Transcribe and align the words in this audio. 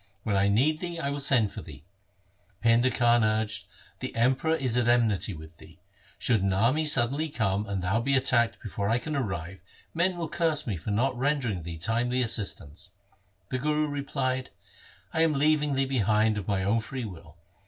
When 0.23 0.35
I 0.35 0.47
need 0.47 0.79
thee, 0.79 0.99
I 0.99 1.11
will 1.11 1.19
send 1.19 1.51
for 1.51 1.61
thee.' 1.61 1.83
Painda 2.65 2.89
Khan 2.91 3.23
urged, 3.23 3.67
'The 3.99 4.15
Emperor 4.15 4.55
is 4.55 4.75
at 4.75 4.87
enmity 4.87 5.35
with 5.35 5.55
thee. 5.57 5.77
Should 6.17 6.41
an 6.41 6.53
army 6.53 6.87
suddenly 6.87 7.29
come 7.29 7.67
and 7.67 7.83
thou 7.83 7.99
be 8.01 8.15
attacked 8.15 8.63
before 8.63 8.89
I 8.89 8.97
can 8.97 9.15
arrive, 9.15 9.59
men 9.93 10.17
will 10.17 10.27
curse 10.27 10.65
me 10.65 10.75
for 10.75 10.89
not 10.89 11.15
rendering 11.15 11.61
thee 11.61 11.77
timely 11.77 12.23
assist 12.23 12.59
ance.' 12.59 12.91
The 13.49 13.59
Guru 13.59 13.87
replied,' 13.89 14.49
I 15.13 15.21
am 15.21 15.33
leaving 15.33 15.75
thee 15.75 15.85
behind 15.85 16.39
of 16.39 16.47
my 16.47 16.63
own 16.63 16.79
free 16.79 17.05
will. 17.05 17.37